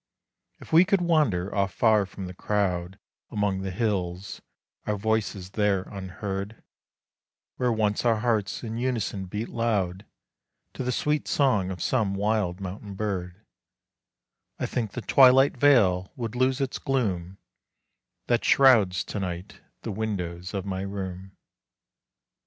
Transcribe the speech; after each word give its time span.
If 0.59 0.73
we 0.73 0.83
could 0.83 1.01
wander 1.01 1.53
off 1.53 1.71
far 1.75 2.07
from 2.07 2.25
the 2.25 2.33
crowd 2.33 2.97
Among 3.29 3.59
the 3.61 3.69
hills 3.69 4.41
our 4.87 4.97
voices 4.97 5.51
there 5.51 5.83
unheard 5.83 6.63
Where 7.57 7.71
once 7.71 8.03
our 8.03 8.21
hearts 8.21 8.63
in 8.63 8.79
unison 8.79 9.25
beat 9.25 9.49
loud, 9.49 10.07
To 10.73 10.83
the 10.83 10.91
sweet 10.91 11.27
song 11.27 11.69
of 11.69 11.83
some 11.83 12.15
wild 12.15 12.59
mountain 12.59 12.95
bird, 12.95 13.45
I 14.57 14.65
think 14.65 14.93
the 14.93 15.01
twilight 15.01 15.55
vail 15.55 16.11
would 16.15 16.33
lose 16.33 16.61
its 16.61 16.79
gloom, 16.79 17.37
That 18.25 18.43
shrouds 18.43 19.03
to 19.03 19.19
night 19.19 19.59
the 19.83 19.91
windows 19.91 20.55
of 20.55 20.65
my 20.65 20.81
room. 20.81 21.37